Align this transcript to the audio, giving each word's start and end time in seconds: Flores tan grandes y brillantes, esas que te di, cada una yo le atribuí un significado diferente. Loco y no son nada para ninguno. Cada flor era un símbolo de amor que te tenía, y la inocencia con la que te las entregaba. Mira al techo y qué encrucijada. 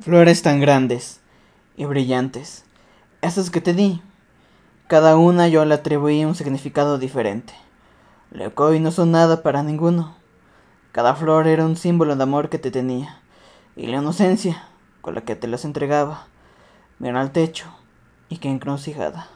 Flores 0.00 0.40
tan 0.40 0.60
grandes 0.60 1.20
y 1.76 1.84
brillantes, 1.84 2.64
esas 3.20 3.50
que 3.50 3.60
te 3.60 3.74
di, 3.74 4.00
cada 4.88 5.18
una 5.18 5.46
yo 5.48 5.62
le 5.66 5.74
atribuí 5.74 6.24
un 6.24 6.34
significado 6.34 6.96
diferente. 6.96 7.52
Loco 8.30 8.72
y 8.72 8.80
no 8.80 8.92
son 8.92 9.10
nada 9.10 9.42
para 9.42 9.62
ninguno. 9.62 10.16
Cada 10.92 11.14
flor 11.14 11.46
era 11.46 11.66
un 11.66 11.76
símbolo 11.76 12.16
de 12.16 12.22
amor 12.22 12.48
que 12.48 12.58
te 12.58 12.70
tenía, 12.70 13.20
y 13.76 13.88
la 13.88 13.98
inocencia 13.98 14.64
con 15.02 15.14
la 15.14 15.20
que 15.20 15.36
te 15.36 15.48
las 15.48 15.66
entregaba. 15.66 16.28
Mira 16.98 17.20
al 17.20 17.30
techo 17.30 17.66
y 18.30 18.38
qué 18.38 18.48
encrucijada. 18.48 19.28